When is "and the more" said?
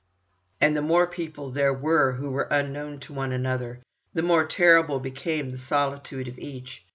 0.59-1.05